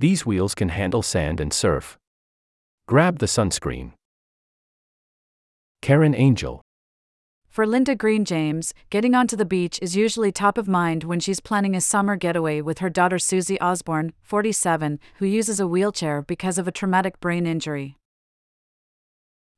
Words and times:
These 0.00 0.24
wheels 0.24 0.54
can 0.54 0.70
handle 0.70 1.02
sand 1.02 1.40
and 1.40 1.52
surf. 1.52 1.98
Grab 2.88 3.18
the 3.18 3.26
sunscreen. 3.26 3.92
Karen 5.82 6.14
Angel. 6.14 6.62
For 7.50 7.66
Linda 7.66 7.94
Green 7.94 8.24
James, 8.24 8.72
getting 8.88 9.14
onto 9.14 9.36
the 9.36 9.44
beach 9.44 9.78
is 9.82 9.96
usually 9.96 10.32
top 10.32 10.56
of 10.56 10.66
mind 10.66 11.04
when 11.04 11.20
she's 11.20 11.40
planning 11.40 11.76
a 11.76 11.82
summer 11.82 12.16
getaway 12.16 12.62
with 12.62 12.78
her 12.78 12.88
daughter 12.88 13.18
Susie 13.18 13.60
Osborne, 13.60 14.14
47, 14.22 14.98
who 15.16 15.26
uses 15.26 15.60
a 15.60 15.66
wheelchair 15.66 16.22
because 16.22 16.56
of 16.56 16.66
a 16.66 16.72
traumatic 16.72 17.20
brain 17.20 17.46
injury. 17.46 17.98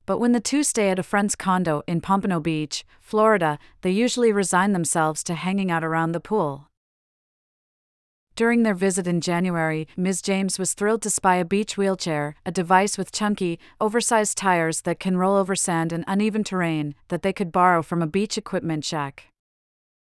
But 0.07 0.19
when 0.19 0.33
the 0.33 0.41
two 0.41 0.65
stay 0.65 0.91
at 0.91 0.99
a 0.99 1.05
friend's 1.05 1.37
condo 1.37 1.85
in 1.87 2.01
Pompano 2.01 2.41
Beach, 2.41 2.85
Florida, 3.01 3.61
they 3.83 3.93
usually 3.93 4.33
resign 4.33 4.73
themselves 4.73 5.23
to 5.23 5.35
hanging 5.35 5.71
out 5.71 5.85
around 5.85 6.11
the 6.11 6.21
pool. 6.21 6.72
During 8.35 8.63
their 8.63 8.75
visit 8.75 9.07
in 9.07 9.21
January, 9.21 9.87
Ms. 9.95 10.23
James 10.23 10.59
was 10.59 10.73
thrilled 10.73 11.03
to 11.03 11.11
spy 11.11 11.37
a 11.37 11.45
beach 11.45 11.77
wheelchair, 11.77 12.35
a 12.47 12.51
device 12.51 12.97
with 12.97 13.13
chunky, 13.13 13.59
oversized 13.79 14.39
tires 14.39 14.83
that 14.83 14.99
can 14.99 15.19
roll 15.19 15.37
over 15.37 15.55
sand 15.55 15.93
and 15.93 16.03
uneven 16.07 16.43
terrain, 16.43 16.95
that 17.09 17.21
they 17.23 17.33
could 17.33 17.53
borrow 17.53 17.83
from 17.83 18.01
a 18.01 18.07
beach 18.07 18.39
equipment 18.39 18.87
shack. 18.87 19.25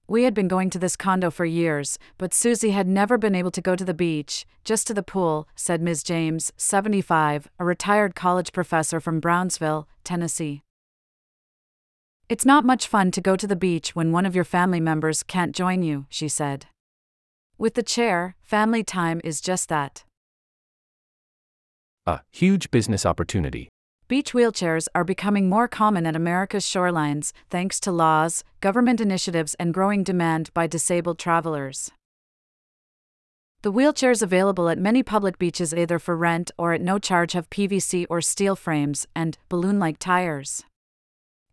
We 0.07 0.23
had 0.23 0.35
been 0.35 0.47
going 0.47 0.69
to 0.71 0.79
this 0.79 0.95
condo 0.95 1.31
for 1.31 1.45
years, 1.45 1.97
but 2.19 2.33
Susie 2.33 2.71
had 2.71 2.87
never 2.87 3.17
been 3.17 3.33
able 3.33 3.51
to 3.51 3.61
go 3.61 3.75
to 3.75 3.85
the 3.85 3.93
beach, 3.93 4.45
just 4.63 4.85
to 4.87 4.93
the 4.93 5.01
pool, 5.01 5.47
said 5.55 5.81
Ms. 5.81 6.03
James, 6.03 6.51
75, 6.57 7.49
a 7.57 7.65
retired 7.65 8.13
college 8.13 8.51
professor 8.51 8.99
from 8.99 9.19
Brownsville, 9.19 9.87
Tennessee. 10.03 10.61
It's 12.29 12.45
not 12.45 12.65
much 12.65 12.87
fun 12.87 13.09
to 13.11 13.21
go 13.21 13.35
to 13.35 13.47
the 13.47 13.55
beach 13.55 13.95
when 13.95 14.11
one 14.11 14.25
of 14.27 14.35
your 14.35 14.43
family 14.43 14.79
members 14.79 15.23
can't 15.23 15.55
join 15.55 15.81
you, 15.81 16.05
she 16.09 16.27
said. 16.27 16.67
With 17.61 17.75
the 17.75 17.83
chair, 17.83 18.35
family 18.41 18.83
time 18.83 19.21
is 19.23 19.39
just 19.39 19.69
that. 19.69 20.03
A 22.07 22.21
huge 22.31 22.71
business 22.71 23.05
opportunity. 23.05 23.69
Beach 24.07 24.33
wheelchairs 24.33 24.87
are 24.95 25.03
becoming 25.03 25.47
more 25.47 25.67
common 25.67 26.07
at 26.07 26.15
America's 26.15 26.65
shorelines 26.65 27.33
thanks 27.51 27.79
to 27.81 27.91
laws, 27.91 28.43
government 28.61 28.99
initiatives, 28.99 29.53
and 29.59 29.75
growing 29.75 30.03
demand 30.03 30.51
by 30.55 30.65
disabled 30.65 31.19
travelers. 31.19 31.91
The 33.61 33.71
wheelchairs 33.71 34.23
available 34.23 34.67
at 34.67 34.79
many 34.79 35.03
public 35.03 35.37
beaches, 35.37 35.71
either 35.71 35.99
for 35.99 36.17
rent 36.17 36.49
or 36.57 36.73
at 36.73 36.81
no 36.81 36.97
charge, 36.97 37.33
have 37.33 37.51
PVC 37.51 38.07
or 38.09 38.21
steel 38.21 38.55
frames 38.55 39.05
and 39.15 39.37
balloon 39.49 39.77
like 39.77 39.99
tires. 39.99 40.63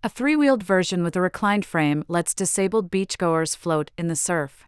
A 0.02 0.08
three 0.08 0.36
wheeled 0.36 0.62
version 0.62 1.02
with 1.02 1.16
a 1.16 1.20
reclined 1.20 1.66
frame 1.66 2.02
lets 2.08 2.32
disabled 2.32 2.90
beachgoers 2.90 3.54
float 3.54 3.90
in 3.98 4.08
the 4.08 4.16
surf. 4.16 4.67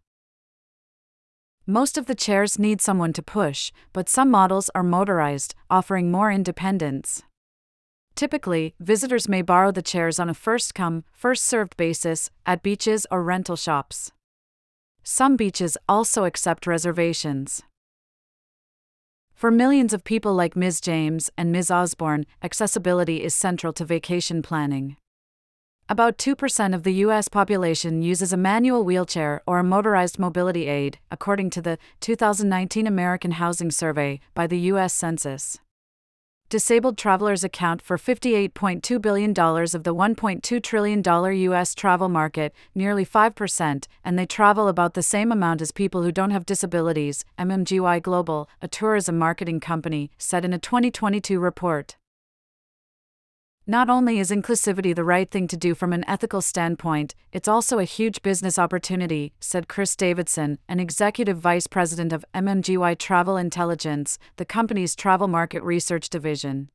Most 1.70 1.96
of 1.96 2.06
the 2.06 2.16
chairs 2.16 2.58
need 2.58 2.80
someone 2.80 3.12
to 3.12 3.22
push, 3.22 3.70
but 3.92 4.08
some 4.08 4.28
models 4.28 4.70
are 4.74 4.82
motorized, 4.82 5.54
offering 5.70 6.10
more 6.10 6.28
independence. 6.32 7.22
Typically, 8.16 8.74
visitors 8.80 9.28
may 9.28 9.40
borrow 9.40 9.70
the 9.70 9.80
chairs 9.80 10.18
on 10.18 10.28
a 10.28 10.34
first 10.34 10.74
come, 10.74 11.04
first 11.12 11.44
served 11.44 11.76
basis 11.76 12.28
at 12.44 12.64
beaches 12.64 13.06
or 13.08 13.22
rental 13.22 13.54
shops. 13.54 14.10
Some 15.04 15.36
beaches 15.36 15.78
also 15.88 16.24
accept 16.24 16.66
reservations. 16.66 17.62
For 19.32 19.52
millions 19.52 19.92
of 19.92 20.02
people 20.02 20.34
like 20.34 20.56
Ms. 20.56 20.80
James 20.80 21.30
and 21.38 21.52
Ms. 21.52 21.70
Osborne, 21.70 22.26
accessibility 22.42 23.22
is 23.22 23.32
central 23.32 23.72
to 23.74 23.84
vacation 23.84 24.42
planning. 24.42 24.96
About 25.90 26.18
2% 26.18 26.72
of 26.72 26.84
the 26.84 26.94
U.S. 27.06 27.26
population 27.26 28.00
uses 28.00 28.32
a 28.32 28.36
manual 28.36 28.84
wheelchair 28.84 29.42
or 29.44 29.58
a 29.58 29.64
motorized 29.64 30.20
mobility 30.20 30.68
aid, 30.68 31.00
according 31.10 31.50
to 31.50 31.60
the 31.60 31.78
2019 31.98 32.86
American 32.86 33.32
Housing 33.32 33.72
Survey 33.72 34.20
by 34.32 34.46
the 34.46 34.58
U.S. 34.70 34.94
Census. 34.94 35.58
Disabled 36.48 36.96
travelers 36.96 37.42
account 37.42 37.82
for 37.82 37.98
$58.2 37.98 39.02
billion 39.02 39.30
of 39.30 39.82
the 39.82 39.92
$1.2 39.92 40.62
trillion 40.62 41.02
U.S. 41.38 41.74
travel 41.74 42.08
market, 42.08 42.54
nearly 42.72 43.04
5%, 43.04 43.86
and 44.04 44.16
they 44.16 44.26
travel 44.26 44.68
about 44.68 44.94
the 44.94 45.02
same 45.02 45.32
amount 45.32 45.60
as 45.60 45.72
people 45.72 46.04
who 46.04 46.12
don't 46.12 46.30
have 46.30 46.46
disabilities, 46.46 47.24
MMGY 47.36 48.00
Global, 48.00 48.48
a 48.62 48.68
tourism 48.68 49.18
marketing 49.18 49.58
company, 49.58 50.12
said 50.18 50.44
in 50.44 50.52
a 50.52 50.58
2022 50.60 51.40
report. 51.40 51.96
Not 53.70 53.88
only 53.88 54.18
is 54.18 54.32
inclusivity 54.32 54.92
the 54.96 55.04
right 55.04 55.30
thing 55.30 55.46
to 55.46 55.56
do 55.56 55.76
from 55.76 55.92
an 55.92 56.04
ethical 56.08 56.40
standpoint, 56.40 57.14
it's 57.30 57.46
also 57.46 57.78
a 57.78 57.84
huge 57.84 58.20
business 58.20 58.58
opportunity, 58.58 59.32
said 59.38 59.68
Chris 59.68 59.94
Davidson, 59.94 60.58
an 60.68 60.80
executive 60.80 61.38
vice 61.38 61.68
president 61.68 62.12
of 62.12 62.24
MMGY 62.34 62.98
Travel 62.98 63.36
Intelligence, 63.36 64.18
the 64.38 64.44
company's 64.44 64.96
travel 64.96 65.28
market 65.28 65.62
research 65.62 66.08
division. 66.08 66.68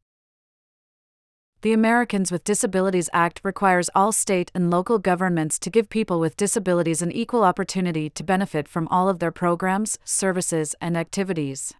The 1.63 1.73
Americans 1.73 2.31
with 2.31 2.45
Disabilities 2.45 3.09
Act 3.11 3.41
requires 3.43 3.89
all 3.93 4.13
state 4.13 4.49
and 4.55 4.71
local 4.71 4.97
governments 4.97 5.59
to 5.59 5.69
give 5.69 5.89
people 5.89 6.21
with 6.21 6.37
disabilities 6.37 7.01
an 7.01 7.11
equal 7.11 7.43
opportunity 7.43 8.09
to 8.11 8.23
benefit 8.23 8.69
from 8.69 8.87
all 8.87 9.09
of 9.09 9.19
their 9.19 9.33
programs, 9.33 9.99
services, 10.05 10.75
and 10.79 10.95
activities. 10.95 11.73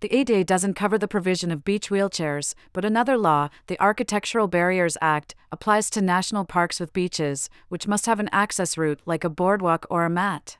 The 0.00 0.14
ADA 0.14 0.44
doesn't 0.44 0.74
cover 0.74 0.96
the 0.96 1.06
provision 1.06 1.50
of 1.50 1.62
beach 1.62 1.90
wheelchairs, 1.90 2.54
but 2.72 2.86
another 2.86 3.18
law, 3.18 3.50
the 3.66 3.78
Architectural 3.78 4.48
Barriers 4.48 4.96
Act, 5.02 5.34
applies 5.52 5.90
to 5.90 6.00
national 6.00 6.46
parks 6.46 6.80
with 6.80 6.94
beaches, 6.94 7.50
which 7.68 7.86
must 7.86 8.06
have 8.06 8.18
an 8.18 8.30
access 8.32 8.78
route 8.78 9.00
like 9.04 9.24
a 9.24 9.28
boardwalk 9.28 9.86
or 9.90 10.06
a 10.06 10.10
mat. 10.10 10.56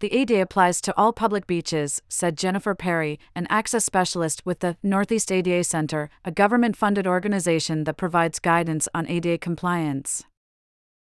The 0.00 0.12
ADA 0.12 0.42
applies 0.42 0.82
to 0.82 0.94
all 0.98 1.14
public 1.14 1.46
beaches, 1.46 2.02
said 2.08 2.36
Jennifer 2.36 2.74
Perry, 2.74 3.18
an 3.34 3.46
access 3.48 3.86
specialist 3.86 4.44
with 4.44 4.58
the 4.58 4.76
Northeast 4.82 5.32
ADA 5.32 5.64
Center, 5.64 6.10
a 6.26 6.30
government 6.30 6.76
funded 6.76 7.06
organization 7.06 7.84
that 7.84 7.96
provides 7.96 8.38
guidance 8.38 8.86
on 8.92 9.08
ADA 9.08 9.38
compliance. 9.38 10.24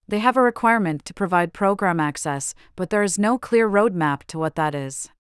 They 0.09 0.21
have 0.21 0.37
a 0.37 0.43
requirement 0.43 1.05
to 1.07 1.13
provide 1.13 1.53
program 1.53 2.01
access, 2.01 2.55
but 2.77 2.89
there 2.89 3.03
is 3.03 3.19
no 3.19 3.37
clear 3.37 3.69
roadmap 3.69 4.25
to 4.29 4.39
what 4.39 4.55
that 4.55 4.75
is. 4.75 5.11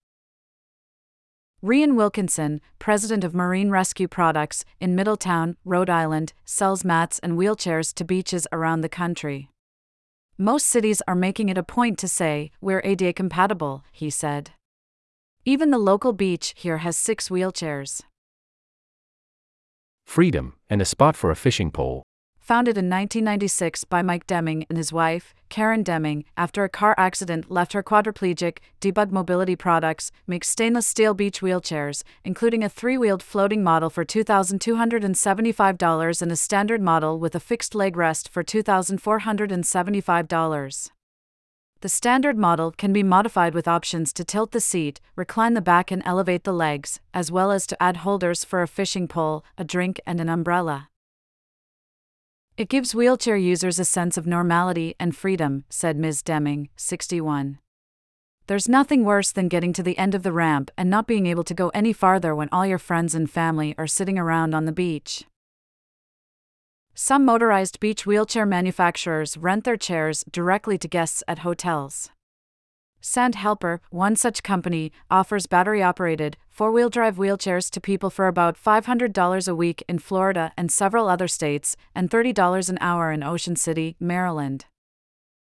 Rian 1.64 1.94
Wilkinson, 1.94 2.60
president 2.78 3.24
of 3.24 3.34
Marine 3.34 3.70
Rescue 3.70 4.06
Products 4.06 4.66
in 4.80 4.94
Middletown, 4.94 5.56
Rhode 5.64 5.88
Island, 5.88 6.34
sells 6.44 6.84
mats 6.84 7.18
and 7.20 7.38
wheelchairs 7.38 7.94
to 7.94 8.04
beaches 8.04 8.46
around 8.52 8.82
the 8.82 8.90
country. 8.90 9.48
Most 10.36 10.66
cities 10.66 11.00
are 11.08 11.14
making 11.14 11.48
it 11.48 11.56
a 11.56 11.62
point 11.62 11.98
to 12.00 12.06
say, 12.06 12.50
we're 12.60 12.82
ADA 12.84 13.14
compatible, 13.14 13.82
he 13.92 14.10
said. 14.10 14.50
Even 15.46 15.70
the 15.70 15.78
local 15.78 16.12
beach 16.12 16.52
here 16.54 16.78
has 16.78 16.98
six 16.98 17.30
wheelchairs. 17.30 18.02
Freedom, 20.04 20.56
and 20.68 20.82
a 20.82 20.84
spot 20.84 21.16
for 21.16 21.30
a 21.30 21.36
fishing 21.36 21.70
pole 21.70 22.02
founded 22.44 22.76
in 22.76 22.90
1996 22.90 23.84
by 23.84 24.02
Mike 24.02 24.26
Deming 24.26 24.66
and 24.68 24.76
his 24.76 24.92
wife, 24.92 25.34
Karen 25.48 25.82
Deming, 25.82 26.26
after 26.36 26.62
a 26.62 26.68
car 26.68 26.94
accident 26.98 27.50
left 27.50 27.72
her 27.72 27.82
quadriplegic, 27.82 28.58
Debug 28.82 29.10
Mobility 29.10 29.56
Products 29.56 30.12
makes 30.26 30.50
stainless 30.50 30.86
steel 30.86 31.14
beach 31.14 31.40
wheelchairs, 31.40 32.02
including 32.22 32.62
a 32.62 32.68
three 32.68 32.98
wheeled 32.98 33.22
floating 33.22 33.64
model 33.64 33.88
for 33.88 34.04
$2,275 34.04 36.22
and 36.22 36.30
a 36.30 36.36
standard 36.36 36.82
model 36.82 37.18
with 37.18 37.34
a 37.34 37.40
fixed 37.40 37.74
leg 37.74 37.96
rest 37.96 38.28
for 38.28 38.44
$2,475. 38.44 40.90
The 41.80 41.88
standard 41.88 42.36
model 42.36 42.72
can 42.72 42.92
be 42.92 43.02
modified 43.02 43.54
with 43.54 43.66
options 43.66 44.12
to 44.12 44.22
tilt 44.22 44.50
the 44.50 44.60
seat, 44.60 45.00
recline 45.16 45.54
the 45.54 45.62
back, 45.62 45.90
and 45.90 46.02
elevate 46.04 46.44
the 46.44 46.52
legs, 46.52 47.00
as 47.14 47.32
well 47.32 47.50
as 47.50 47.66
to 47.68 47.82
add 47.82 47.96
holders 47.98 48.44
for 48.44 48.60
a 48.60 48.68
fishing 48.68 49.08
pole, 49.08 49.42
a 49.56 49.64
drink, 49.64 49.98
and 50.06 50.20
an 50.20 50.28
umbrella. 50.28 50.90
It 52.56 52.68
gives 52.68 52.94
wheelchair 52.94 53.36
users 53.36 53.80
a 53.80 53.84
sense 53.84 54.16
of 54.16 54.28
normality 54.28 54.94
and 55.00 55.16
freedom, 55.16 55.64
said 55.68 55.96
Ms. 55.96 56.22
Deming, 56.22 56.68
61. 56.76 57.58
There's 58.46 58.68
nothing 58.68 59.04
worse 59.04 59.32
than 59.32 59.48
getting 59.48 59.72
to 59.72 59.82
the 59.82 59.98
end 59.98 60.14
of 60.14 60.22
the 60.22 60.30
ramp 60.30 60.70
and 60.78 60.88
not 60.88 61.08
being 61.08 61.26
able 61.26 61.42
to 61.42 61.54
go 61.54 61.70
any 61.70 61.92
farther 61.92 62.32
when 62.32 62.48
all 62.52 62.64
your 62.64 62.78
friends 62.78 63.12
and 63.12 63.28
family 63.28 63.74
are 63.76 63.88
sitting 63.88 64.20
around 64.20 64.54
on 64.54 64.66
the 64.66 64.72
beach. 64.72 65.24
Some 66.94 67.24
motorized 67.24 67.80
beach 67.80 68.06
wheelchair 68.06 68.46
manufacturers 68.46 69.36
rent 69.36 69.64
their 69.64 69.76
chairs 69.76 70.24
directly 70.30 70.78
to 70.78 70.86
guests 70.86 71.24
at 71.26 71.40
hotels. 71.40 72.10
Sandhelper, 73.04 73.80
one 73.90 74.16
such 74.16 74.42
company, 74.42 74.90
offers 75.10 75.46
battery 75.46 75.82
operated, 75.82 76.38
four 76.48 76.72
wheel 76.72 76.88
drive 76.88 77.18
wheelchairs 77.18 77.68
to 77.70 77.78
people 77.78 78.08
for 78.08 78.26
about 78.26 78.56
$500 78.56 79.46
a 79.46 79.54
week 79.54 79.84
in 79.86 79.98
Florida 79.98 80.52
and 80.56 80.72
several 80.72 81.06
other 81.06 81.28
states, 81.28 81.76
and 81.94 82.08
$30 82.08 82.70
an 82.70 82.78
hour 82.80 83.12
in 83.12 83.22
Ocean 83.22 83.56
City, 83.56 83.94
Maryland. 84.00 84.64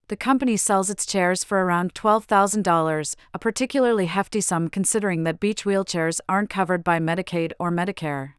The 0.10 0.18
company 0.18 0.58
sells 0.58 0.90
its 0.90 1.06
chairs 1.06 1.46
for 1.46 1.64
around 1.64 1.94
$12,000, 1.94 3.16
a 3.34 3.40
particularly 3.40 4.08
hefty 4.08 4.42
sum 4.42 4.68
considering 4.68 5.24
that 5.24 5.40
beach 5.40 5.64
wheelchairs 5.64 6.20
aren't 6.28 6.50
covered 6.50 6.84
by 6.84 7.00
Medicaid 7.00 7.54
or 7.58 7.72
Medicare. 7.72 8.34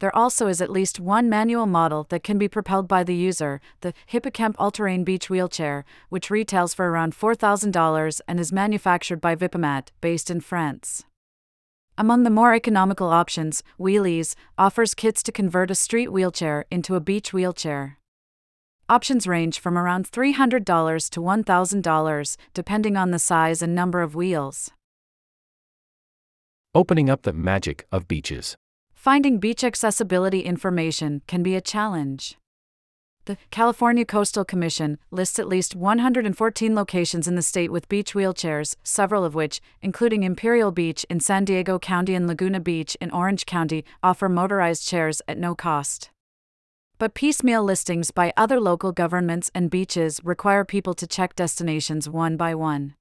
There 0.00 0.14
also 0.14 0.46
is 0.46 0.60
at 0.60 0.70
least 0.70 1.00
one 1.00 1.28
manual 1.28 1.66
model 1.66 2.06
that 2.10 2.22
can 2.22 2.38
be 2.38 2.48
propelled 2.48 2.86
by 2.86 3.02
the 3.02 3.14
user, 3.14 3.60
the 3.80 3.92
Hippocampe 4.12 4.54
All-Terrain 4.58 5.02
Beach 5.02 5.28
Wheelchair, 5.28 5.84
which 6.08 6.30
retails 6.30 6.72
for 6.72 6.88
around 6.88 7.16
$4,000 7.16 8.20
and 8.28 8.38
is 8.38 8.52
manufactured 8.52 9.20
by 9.20 9.34
Vipamat, 9.34 9.88
based 10.00 10.30
in 10.30 10.40
France. 10.40 11.04
Among 11.96 12.22
the 12.22 12.30
more 12.30 12.54
economical 12.54 13.08
options, 13.08 13.64
Wheeleez 13.76 14.36
offers 14.56 14.94
kits 14.94 15.20
to 15.24 15.32
convert 15.32 15.68
a 15.68 15.74
street 15.74 16.12
wheelchair 16.12 16.64
into 16.70 16.94
a 16.94 17.00
beach 17.00 17.32
wheelchair. 17.32 17.98
Options 18.88 19.26
range 19.26 19.58
from 19.58 19.76
around 19.76 20.08
$300 20.08 20.64
to 21.10 21.20
$1,000, 21.20 22.36
depending 22.54 22.96
on 22.96 23.10
the 23.10 23.18
size 23.18 23.62
and 23.62 23.74
number 23.74 24.00
of 24.00 24.14
wheels. 24.14 24.70
Opening 26.72 27.10
up 27.10 27.22
the 27.22 27.32
magic 27.32 27.84
of 27.90 28.06
beaches. 28.06 28.56
Finding 29.08 29.38
beach 29.38 29.64
accessibility 29.64 30.40
information 30.40 31.22
can 31.26 31.42
be 31.42 31.54
a 31.54 31.62
challenge. 31.62 32.36
The 33.24 33.38
California 33.50 34.04
Coastal 34.04 34.44
Commission 34.44 34.98
lists 35.10 35.38
at 35.38 35.48
least 35.48 35.74
114 35.74 36.74
locations 36.74 37.26
in 37.26 37.34
the 37.34 37.40
state 37.40 37.72
with 37.72 37.88
beach 37.88 38.12
wheelchairs, 38.12 38.76
several 38.82 39.24
of 39.24 39.34
which, 39.34 39.62
including 39.80 40.24
Imperial 40.24 40.72
Beach 40.72 41.06
in 41.08 41.20
San 41.20 41.46
Diego 41.46 41.78
County 41.78 42.14
and 42.14 42.26
Laguna 42.26 42.60
Beach 42.60 42.98
in 43.00 43.10
Orange 43.10 43.46
County, 43.46 43.82
offer 44.02 44.28
motorized 44.28 44.86
chairs 44.86 45.22
at 45.26 45.38
no 45.38 45.54
cost. 45.54 46.10
But 46.98 47.14
piecemeal 47.14 47.64
listings 47.64 48.10
by 48.10 48.34
other 48.36 48.60
local 48.60 48.92
governments 48.92 49.50
and 49.54 49.70
beaches 49.70 50.20
require 50.22 50.66
people 50.66 50.92
to 50.92 51.06
check 51.06 51.34
destinations 51.34 52.10
one 52.10 52.36
by 52.36 52.54
one. 52.54 52.94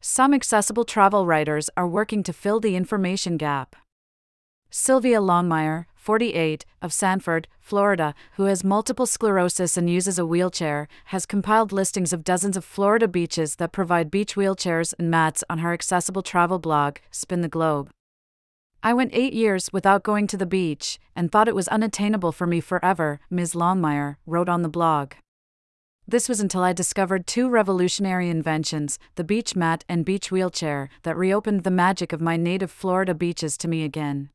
Some 0.00 0.32
accessible 0.32 0.84
travel 0.84 1.26
writers 1.26 1.68
are 1.76 1.88
working 1.88 2.22
to 2.22 2.32
fill 2.32 2.60
the 2.60 2.76
information 2.76 3.38
gap. 3.38 3.74
Sylvia 4.70 5.20
Longmire, 5.20 5.86
48, 5.94 6.64
of 6.82 6.92
Sanford, 6.92 7.48
Florida, 7.58 8.14
who 8.34 8.44
has 8.44 8.62
multiple 8.62 9.06
sclerosis 9.06 9.76
and 9.76 9.90
uses 9.90 10.18
a 10.18 10.26
wheelchair, 10.26 10.86
has 11.06 11.26
compiled 11.26 11.72
listings 11.72 12.12
of 12.12 12.22
dozens 12.22 12.56
of 12.56 12.64
Florida 12.64 13.08
beaches 13.08 13.56
that 13.56 13.72
provide 13.72 14.10
beach 14.10 14.36
wheelchairs 14.36 14.94
and 14.98 15.10
mats 15.10 15.42
on 15.50 15.58
her 15.58 15.72
accessible 15.72 16.22
travel 16.22 16.58
blog, 16.58 16.98
Spin 17.10 17.40
the 17.40 17.48
Globe. 17.48 17.90
I 18.82 18.94
went 18.94 19.10
eight 19.14 19.32
years 19.32 19.72
without 19.72 20.04
going 20.04 20.28
to 20.28 20.36
the 20.36 20.46
beach 20.46 21.00
and 21.16 21.32
thought 21.32 21.48
it 21.48 21.56
was 21.56 21.66
unattainable 21.68 22.30
for 22.30 22.46
me 22.46 22.60
forever, 22.60 23.18
Ms. 23.30 23.54
Longmire 23.54 24.16
wrote 24.26 24.48
on 24.48 24.62
the 24.62 24.68
blog. 24.68 25.14
This 26.06 26.28
was 26.28 26.38
until 26.38 26.62
I 26.62 26.72
discovered 26.72 27.26
two 27.26 27.48
revolutionary 27.48 28.30
inventions, 28.30 29.00
the 29.16 29.24
beach 29.24 29.56
mat 29.56 29.84
and 29.88 30.04
beach 30.04 30.30
wheelchair, 30.30 30.88
that 31.02 31.16
reopened 31.16 31.64
the 31.64 31.70
magic 31.72 32.12
of 32.12 32.20
my 32.20 32.36
native 32.36 32.70
Florida 32.70 33.12
beaches 33.12 33.56
to 33.56 33.66
me 33.66 33.82
again. 33.82 34.30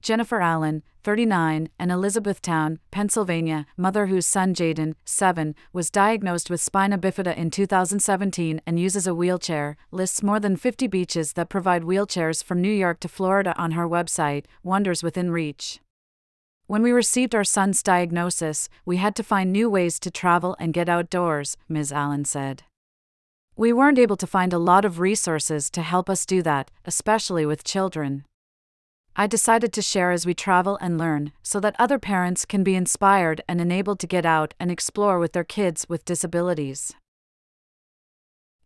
Jennifer 0.00 0.40
Allen, 0.40 0.82
39, 1.02 1.70
and 1.78 1.90
Elizabethtown, 1.90 2.78
Pennsylvania, 2.90 3.66
mother 3.76 4.06
whose 4.06 4.26
son 4.26 4.54
Jaden, 4.54 4.94
7, 5.04 5.54
was 5.72 5.90
diagnosed 5.90 6.50
with 6.50 6.60
spina 6.60 6.98
bifida 6.98 7.36
in 7.36 7.50
2017 7.50 8.60
and 8.66 8.78
uses 8.78 9.06
a 9.06 9.14
wheelchair, 9.14 9.76
lists 9.90 10.22
more 10.22 10.38
than 10.38 10.56
50 10.56 10.86
beaches 10.86 11.32
that 11.32 11.48
provide 11.48 11.82
wheelchairs 11.82 12.44
from 12.44 12.60
New 12.60 12.72
York 12.72 13.00
to 13.00 13.08
Florida 13.08 13.54
on 13.56 13.72
her 13.72 13.88
website, 13.88 14.44
Wonders 14.62 15.02
Within 15.02 15.30
Reach. 15.30 15.80
When 16.66 16.82
we 16.82 16.92
received 16.92 17.34
our 17.34 17.44
son's 17.44 17.82
diagnosis, 17.82 18.68
we 18.84 18.98
had 18.98 19.16
to 19.16 19.22
find 19.22 19.50
new 19.50 19.70
ways 19.70 19.98
to 20.00 20.10
travel 20.10 20.54
and 20.60 20.74
get 20.74 20.88
outdoors, 20.88 21.56
Ms. 21.68 21.92
Allen 21.92 22.26
said. 22.26 22.64
We 23.56 23.72
weren't 23.72 23.98
able 23.98 24.18
to 24.18 24.26
find 24.26 24.52
a 24.52 24.58
lot 24.58 24.84
of 24.84 25.00
resources 25.00 25.70
to 25.70 25.82
help 25.82 26.10
us 26.10 26.26
do 26.26 26.42
that, 26.42 26.70
especially 26.84 27.46
with 27.46 27.64
children. 27.64 28.24
I 29.16 29.26
decided 29.26 29.72
to 29.72 29.82
share 29.82 30.10
as 30.10 30.24
we 30.24 30.34
travel 30.34 30.78
and 30.80 30.96
learn, 30.96 31.32
so 31.42 31.60
that 31.60 31.76
other 31.78 31.98
parents 31.98 32.44
can 32.44 32.62
be 32.62 32.76
inspired 32.76 33.40
and 33.48 33.60
enabled 33.60 33.98
to 34.00 34.06
get 34.06 34.24
out 34.24 34.54
and 34.60 34.70
explore 34.70 35.18
with 35.18 35.32
their 35.32 35.44
kids 35.44 35.86
with 35.88 36.04
disabilities. 36.04 36.94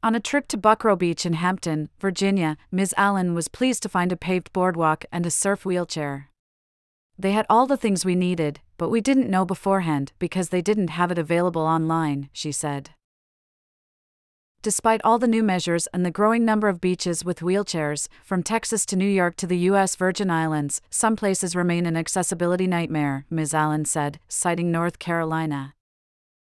On 0.03 0.15
a 0.15 0.21
trip 0.21 0.49
to 0.49 0.59
Buckroe 0.59 0.99
Beach 0.99 1.25
in 1.25 1.35
Hampton, 1.35 1.89
Virginia, 2.01 2.57
Ms. 2.73 2.93
Allen 2.97 3.35
was 3.35 3.47
pleased 3.47 3.83
to 3.85 3.89
find 3.89 4.11
a 4.11 4.17
paved 4.17 4.53
boardwalk 4.53 5.05
and 5.13 5.25
a 5.25 5.31
surf 5.31 5.65
wheelchair. 5.65 6.29
They 7.17 7.33
had 7.33 7.47
all 7.49 7.67
the 7.67 7.77
things 7.77 8.05
we 8.05 8.17
needed, 8.17 8.61
but 8.79 8.91
we 8.91 9.01
didn't 9.01 9.31
know 9.31 9.45
beforehand 9.45 10.13
because 10.19 10.49
they 10.49 10.61
didn't 10.61 10.89
have 10.89 11.13
it 11.13 11.19
available 11.19 11.63
online, 11.63 12.31
she 12.33 12.51
said. 12.51 12.91
Despite 14.63 15.01
all 15.03 15.19
the 15.19 15.27
new 15.27 15.43
measures 15.43 15.89
and 15.89 16.07
the 16.07 16.13
growing 16.13 16.45
number 16.45 16.69
of 16.69 16.81
beaches 16.81 17.25
with 17.25 17.41
wheelchairs, 17.41 18.07
from 18.23 18.45
Texas 18.45 18.87
to 18.87 18.97
New 18.97 19.09
York 19.09 19.35
to 19.39 19.47
the 19.49 19.59
U.S. 19.59 19.97
Virgin 19.97 20.31
Islands, 20.31 20.81
some 20.89 21.17
places 21.17 21.57
remain 21.57 21.85
an 21.85 21.97
accessibility 21.97 22.69
nightmare, 22.69 23.27
Ms. 23.29 23.55
Allen 23.55 23.85
said, 23.85 24.21
citing 24.29 24.71
North 24.71 25.01
Carolina. 25.01 25.75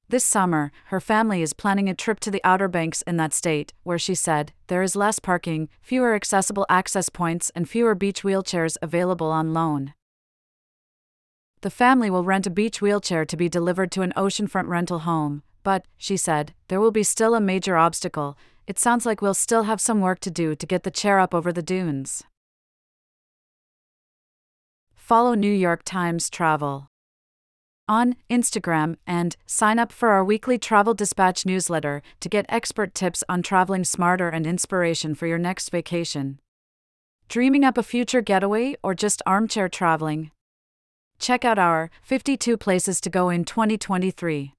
This 0.10 0.26
summer, 0.26 0.74
her 0.88 1.00
family 1.00 1.42
is 1.42 1.54
planning 1.54 1.88
a 1.88 1.96
trip 1.96 2.20
to 2.20 2.32
the 2.32 2.42
Outer 2.44 2.68
Banks 2.68 3.02
in 3.04 3.16
that 3.16 3.34
state, 3.34 3.72
where 3.84 3.98
she 3.98 4.14
said, 4.14 4.52
there 4.68 4.84
is 4.84 4.98
less 4.98 5.20
parking, 5.20 5.70
fewer 5.82 6.14
accessible 6.14 6.66
access 6.68 7.08
points, 7.08 7.50
and 7.56 7.70
fewer 7.70 7.96
beach 7.96 8.24
wheelchairs 8.24 8.76
available 8.82 9.32
on 9.32 9.54
loan. 9.54 9.94
The 11.62 11.70
family 11.70 12.10
will 12.10 12.26
rent 12.26 12.46
a 12.46 12.50
beach 12.50 12.82
wheelchair 12.82 13.24
to 13.24 13.38
be 13.38 13.48
delivered 13.48 13.90
to 13.94 14.02
an 14.02 14.12
oceanfront 14.18 14.68
rental 14.68 15.00
home, 15.00 15.44
but, 15.64 15.86
she 15.98 16.18
said, 16.18 16.54
there 16.68 16.80
will 16.80 16.92
be 16.92 17.04
still 17.04 17.36
a 17.36 17.42
major 17.42 17.78
obstacle. 17.78 18.38
It 18.68 18.80
sounds 18.80 19.06
like 19.06 19.22
we'll 19.22 19.34
still 19.34 19.64
have 19.64 19.82
some 19.82 20.02
work 20.02 20.20
to 20.22 20.32
do 20.32 20.56
to 20.56 20.66
get 20.66 20.84
the 20.84 20.92
chair 20.92 21.20
up 21.20 21.34
over 21.34 21.52
the 21.52 21.62
dunes. 21.62 22.24
Follow 24.96 25.34
New 25.34 25.52
York 25.52 25.82
Times 25.84 26.30
Travel 26.30 26.88
on 27.92 28.16
Instagram 28.30 28.96
and 29.06 29.36
sign 29.46 29.78
up 29.78 29.92
for 29.92 30.10
our 30.10 30.24
weekly 30.24 30.58
Travel 30.58 30.94
Dispatch 30.94 31.46
newsletter 31.46 32.02
to 32.22 32.30
get 32.30 32.46
expert 32.48 32.96
tips 32.96 33.22
on 33.28 33.42
traveling 33.42 33.84
smarter 33.84 34.30
and 34.30 34.48
inspiration 34.48 35.14
for 35.14 35.28
your 35.28 35.38
next 35.38 35.70
vacation. 35.70 36.40
Dreaming 37.28 37.66
up 37.66 37.78
a 37.78 37.84
future 37.84 38.22
getaway 38.22 38.76
or 38.82 38.94
just 38.94 39.22
armchair 39.26 39.68
traveling? 39.68 40.32
Check 41.20 41.44
out 41.44 41.60
our 41.60 41.92
52 42.02 42.56
Places 42.56 43.02
to 43.02 43.10
Go 43.10 43.30
in 43.30 43.44
2023 43.44 44.54